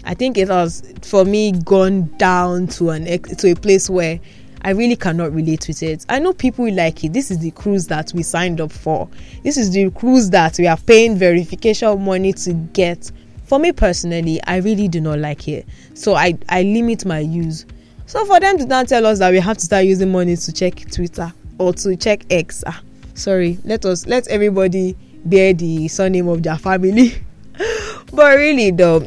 I 0.04 0.14
think 0.14 0.36
it 0.36 0.48
has 0.48 0.82
for 1.02 1.24
me 1.24 1.52
gone 1.52 2.08
down 2.16 2.66
to 2.68 2.90
an 2.90 3.04
to 3.04 3.52
a 3.52 3.54
place 3.54 3.88
where 3.88 4.18
I 4.62 4.70
really 4.70 4.96
cannot 4.96 5.32
relate 5.32 5.66
with 5.66 5.82
it. 5.82 6.06
I 6.08 6.18
know 6.18 6.32
people 6.32 6.72
like 6.72 7.02
it. 7.04 7.12
This 7.12 7.30
is 7.30 7.38
the 7.38 7.50
cruise 7.50 7.86
that 7.88 8.12
we 8.14 8.22
signed 8.22 8.60
up 8.60 8.70
for. 8.70 9.08
This 9.42 9.56
is 9.56 9.72
the 9.72 9.90
cruise 9.90 10.30
that 10.30 10.56
we 10.58 10.68
are 10.68 10.76
paying 10.76 11.16
verification 11.16 12.04
money 12.04 12.32
to 12.32 12.52
get. 12.52 13.10
For 13.44 13.58
me 13.58 13.72
personally, 13.72 14.40
I 14.44 14.56
really 14.58 14.86
do 14.86 15.00
not 15.00 15.18
like 15.18 15.48
it. 15.48 15.66
So 15.94 16.14
I, 16.14 16.38
I 16.48 16.62
limit 16.62 17.04
my 17.04 17.18
use. 17.18 17.66
So 18.06 18.24
for 18.24 18.38
them 18.38 18.56
to 18.58 18.66
now 18.66 18.84
tell 18.84 19.04
us 19.06 19.18
that 19.18 19.32
we 19.32 19.40
have 19.40 19.58
to 19.58 19.64
start 19.64 19.84
using 19.84 20.12
money 20.12 20.36
to 20.36 20.52
check 20.52 20.76
Twitter 20.92 21.32
or 21.58 21.72
to 21.74 21.96
check 21.96 22.24
X, 22.30 22.62
ah, 22.66 22.80
sorry, 23.14 23.58
let 23.64 23.84
us 23.84 24.06
let 24.06 24.26
everybody 24.28 24.96
bear 25.24 25.52
the 25.54 25.88
surname 25.88 26.28
of 26.28 26.42
their 26.42 26.58
family. 26.58 27.14
but 28.12 28.36
really 28.36 28.70
though, 28.70 29.06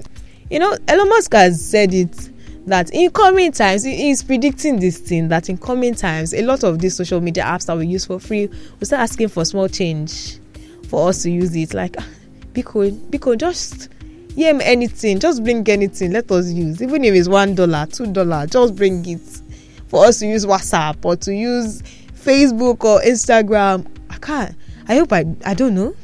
you 0.49 0.59
know, 0.59 0.77
Elon 0.87 1.09
Musk 1.09 1.33
has 1.33 1.63
said 1.63 1.93
it 1.93 2.29
that 2.67 2.89
in 2.91 3.11
coming 3.11 3.51
times 3.51 3.83
he 3.83 4.09
is 4.09 4.23
predicting 4.23 4.79
this 4.79 4.97
thing 4.97 5.27
that 5.27 5.49
in 5.49 5.57
coming 5.57 5.93
times 5.93 6.33
a 6.33 6.41
lot 6.41 6.63
of 6.63 6.79
these 6.79 6.95
social 6.95 7.21
media 7.21 7.43
apps 7.43 7.67
that 7.67 7.77
we 7.77 7.85
use 7.85 8.05
for 8.05 8.19
free 8.19 8.47
will 8.47 8.85
start 8.85 9.01
asking 9.01 9.27
for 9.27 9.45
small 9.45 9.67
change 9.67 10.39
for 10.87 11.09
us 11.09 11.23
to 11.23 11.31
use 11.31 11.55
it. 11.55 11.73
Like 11.73 11.93
biko 12.53 12.91
biko 13.09 13.37
just 13.37 13.89
yeah 14.35 14.57
anything 14.63 15.19
just 15.19 15.43
bring 15.43 15.67
anything 15.69 16.11
let 16.11 16.31
us 16.31 16.51
use. 16.51 16.81
Even 16.81 17.03
if 17.03 17.13
it's 17.13 17.27
one 17.27 17.55
dollar 17.55 17.85
two 17.85 18.11
dollar 18.11 18.47
just 18.47 18.75
bring 18.75 19.07
it. 19.07 19.21
For 19.87 20.05
us 20.05 20.19
to 20.19 20.27
use 20.27 20.45
whatsapp 20.47 21.05
or 21.05 21.15
to 21.17 21.33
use 21.33 21.83
facebook 22.13 22.83
or 22.83 22.99
instagram 23.01 23.85
i 24.15 24.17
can't. 24.19 24.55
I 24.87 24.95
hope 24.95 25.13
i 25.13 25.25
i 25.45 25.53
don't 25.53 25.75
know. 25.75 25.95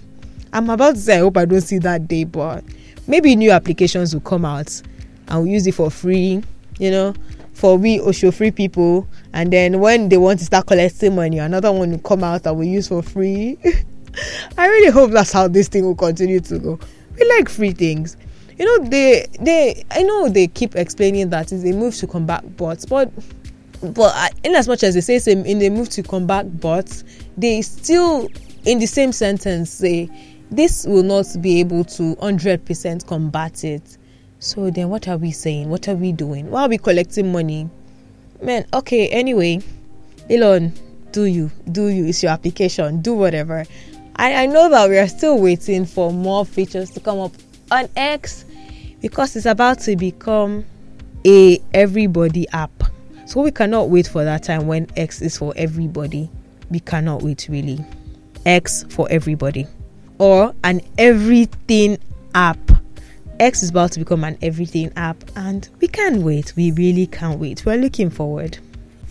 I'm 0.53 0.70
about 0.70 0.96
to 0.96 1.01
say 1.01 1.18
i 1.18 1.20
hope 1.20 1.38
i 1.38 1.46
don't 1.46 1.62
see 1.62 1.77
that 1.80 2.08
day 2.08 2.25
but 2.25 2.63
maybe 3.08 3.36
new 3.36 3.51
applications 3.51 4.13
will 4.13 4.22
come 4.22 4.46
out. 4.46 4.82
And 5.27 5.44
we'll 5.44 5.53
use 5.53 5.65
it 5.68 5.74
for 5.75 5.89
free 5.89 6.44
you 6.80 6.91
know 6.91 7.13
for 7.53 7.77
we 7.77 8.00
osho 8.01 8.32
free 8.32 8.51
people. 8.51 9.08
And 9.34 9.53
then 9.53 9.80
when 9.80 10.10
they 10.10 10.18
want 10.18 10.39
to 10.39 10.46
start 10.46 10.68
collecting 10.68 11.15
money 11.15 11.39
another 11.39 11.72
one 11.72 11.91
will 11.91 12.00
come 12.00 12.24
out 12.24 12.44
that 12.44 12.53
we 12.53 12.68
use 12.68 12.88
for 12.88 13.01
free. 13.01 13.58
I 14.58 14.68
really 14.68 14.91
hope 14.91 15.12
that's 15.12 15.32
how 15.32 15.48
this 15.48 15.68
thing 15.68 15.86
will 15.86 15.96
continue 15.96 16.39
to 16.41 16.60
go. 16.60 16.80
We 17.18 17.30
like 17.30 17.48
free 17.48 17.72
things. 17.72 18.18
You 18.58 18.65
know 18.65 18.89
they 18.89 19.25
they 19.39 19.84
i 19.91 20.03
know 20.03 20.30
they 20.30 20.48
keep 20.48 20.75
explaining 20.75 21.30
that 21.30 21.51
it's 21.51 21.63
a 21.63 21.72
move 21.72 21.96
to 21.96 22.08
combat 22.08 22.58
bots 22.58 22.86
but 22.86 23.12
but 23.81 24.33
in 24.43 24.55
as 24.55 24.67
much 24.67 24.83
as 24.83 24.93
they 24.93 25.01
say 25.01 25.19
same 25.19 25.45
in 25.45 25.59
the 25.59 25.69
move 25.69 25.89
to 25.89 26.03
come 26.03 26.27
back, 26.27 26.45
but 26.59 27.03
they 27.38 27.61
still 27.61 28.29
in 28.65 28.79
the 28.79 28.85
same 28.85 29.11
sentence 29.11 29.71
say 29.71 30.09
this 30.51 30.85
will 30.85 31.03
not 31.03 31.25
be 31.41 31.59
able 31.59 31.83
to 31.85 32.15
100% 32.17 33.07
combat 33.07 33.63
it. 33.63 33.97
So 34.39 34.69
then 34.69 34.89
what 34.89 35.07
are 35.07 35.17
we 35.17 35.31
saying? 35.31 35.69
What 35.69 35.88
are 35.88 35.95
we 35.95 36.11
doing? 36.11 36.50
Why 36.50 36.63
are 36.63 36.69
we 36.69 36.77
collecting 36.77 37.31
money? 37.31 37.69
Man 38.41 38.65
okay 38.73 39.07
anyway 39.09 39.61
elon 40.29 40.73
do 41.11 41.25
you 41.25 41.51
do 41.71 41.88
you 41.88 42.05
it's 42.05 42.23
your 42.23 42.31
application 42.31 43.01
do 43.01 43.13
whatever. 43.13 43.65
I, 44.15 44.43
I 44.43 44.45
know 44.45 44.69
that 44.69 44.89
we 44.89 44.97
are 44.97 45.07
still 45.07 45.39
waiting 45.39 45.85
for 45.85 46.11
more 46.11 46.45
features 46.45 46.89
to 46.91 47.00
come 47.00 47.19
up 47.19 47.31
on 47.69 47.88
X 47.95 48.45
because 49.01 49.35
it's 49.35 49.45
about 49.45 49.79
to 49.81 49.95
become 49.95 50.65
a 51.25 51.59
everybody 51.73 52.47
app. 52.50 52.80
So 53.31 53.39
we 53.39 53.51
cannot 53.51 53.89
wait 53.89 54.09
for 54.09 54.25
that 54.25 54.43
time 54.43 54.67
when 54.67 54.88
X 54.97 55.21
is 55.21 55.38
for 55.38 55.53
everybody. 55.55 56.29
We 56.69 56.81
cannot 56.81 57.21
wait 57.21 57.47
really. 57.50 57.79
X 58.45 58.83
for 58.89 59.07
everybody. 59.09 59.67
Or 60.17 60.53
an 60.65 60.81
everything 60.97 61.97
app. 62.35 62.59
X 63.39 63.63
is 63.63 63.69
about 63.69 63.93
to 63.93 64.00
become 64.00 64.25
an 64.25 64.38
everything 64.41 64.91
app 64.97 65.23
and 65.38 65.69
we 65.79 65.88
can't 65.88 66.23
wait. 66.23 66.51
We 66.57 66.73
really 66.73 67.07
can't 67.07 67.39
wait. 67.39 67.65
We're 67.65 67.77
looking 67.77 68.09
forward. 68.09 68.57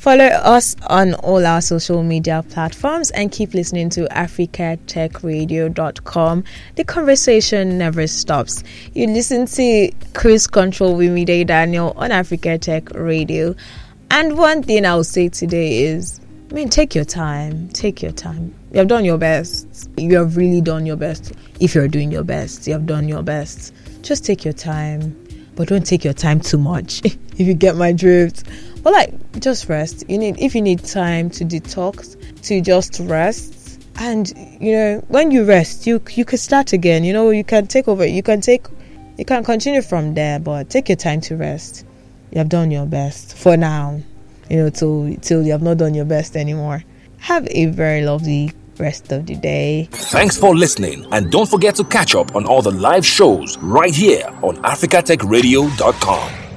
Follow 0.00 0.24
us 0.24 0.74
on 0.86 1.14
all 1.14 1.46
our 1.46 1.62
social 1.62 2.02
media 2.02 2.44
platforms 2.48 3.12
and 3.12 3.32
keep 3.32 3.52
listening 3.52 3.90
to 3.90 4.06
africatechradio.com. 4.06 6.44
The 6.76 6.84
conversation 6.84 7.76
never 7.76 8.06
stops. 8.06 8.64
You 8.94 9.08
listen 9.08 9.44
to 9.46 9.92
Cruise 10.14 10.46
Control 10.46 10.96
with 10.96 11.10
me, 11.10 11.26
Daniel, 11.26 11.92
on 11.96 12.12
Africa 12.12 12.56
Tech 12.56 12.94
Radio. 12.94 13.54
And 14.10 14.36
one 14.36 14.62
thing 14.62 14.84
I'll 14.84 15.04
say 15.04 15.28
today 15.28 15.84
is, 15.84 16.20
I 16.50 16.54
mean, 16.54 16.68
take 16.68 16.94
your 16.94 17.04
time. 17.04 17.68
Take 17.68 18.02
your 18.02 18.12
time. 18.12 18.54
You 18.72 18.78
have 18.78 18.88
done 18.88 19.04
your 19.04 19.18
best. 19.18 19.88
You 19.96 20.16
have 20.16 20.36
really 20.36 20.60
done 20.60 20.84
your 20.84 20.96
best. 20.96 21.32
If 21.60 21.74
you're 21.74 21.88
doing 21.88 22.10
your 22.10 22.24
best, 22.24 22.66
you 22.66 22.72
have 22.72 22.86
done 22.86 23.08
your 23.08 23.22
best. 23.22 23.72
Just 24.02 24.24
take 24.24 24.44
your 24.44 24.54
time, 24.54 25.16
but 25.54 25.68
don't 25.68 25.86
take 25.86 26.04
your 26.04 26.14
time 26.14 26.40
too 26.40 26.58
much. 26.58 27.02
if 27.40 27.46
you 27.46 27.54
get 27.54 27.74
my 27.74 27.90
drift 27.90 28.44
but 28.82 28.92
like 28.92 29.40
just 29.40 29.68
rest 29.68 30.04
you 30.08 30.18
need 30.18 30.38
if 30.38 30.54
you 30.54 30.60
need 30.60 30.84
time 30.84 31.30
to 31.30 31.44
detox 31.44 32.16
to 32.42 32.60
just 32.60 33.00
rest 33.00 33.82
and 33.96 34.32
you 34.60 34.72
know 34.72 35.04
when 35.08 35.30
you 35.30 35.44
rest 35.44 35.86
you 35.86 36.02
you 36.10 36.24
can 36.24 36.38
start 36.38 36.72
again 36.74 37.02
you 37.02 37.12
know 37.12 37.30
you 37.30 37.42
can 37.42 37.66
take 37.66 37.88
over 37.88 38.04
you 38.04 38.22
can 38.22 38.40
take 38.40 38.66
you 39.16 39.24
can 39.24 39.42
continue 39.42 39.80
from 39.80 40.14
there 40.14 40.38
but 40.38 40.68
take 40.68 40.88
your 40.88 40.96
time 40.96 41.20
to 41.20 41.34
rest 41.36 41.86
you 42.30 42.38
have 42.38 42.48
done 42.48 42.70
your 42.70 42.86
best 42.86 43.36
for 43.36 43.56
now 43.56 44.00
you 44.50 44.56
know 44.56 44.68
till 44.68 45.14
till 45.22 45.42
you 45.42 45.52
have 45.52 45.62
not 45.62 45.78
done 45.78 45.94
your 45.94 46.04
best 46.04 46.36
anymore. 46.36 46.84
Have 47.18 47.46
a 47.50 47.66
very 47.66 48.02
lovely 48.02 48.52
rest 48.78 49.12
of 49.12 49.26
the 49.26 49.36
day. 49.36 49.88
Thanks 49.92 50.36
for 50.36 50.54
listening 50.56 51.06
and 51.12 51.30
don't 51.30 51.48
forget 51.48 51.76
to 51.76 51.84
catch 51.84 52.14
up 52.14 52.34
on 52.34 52.46
all 52.46 52.62
the 52.62 52.72
live 52.72 53.06
shows 53.06 53.56
right 53.58 53.94
here 53.94 54.24
on 54.42 54.56
africatechradio.com 54.62 56.49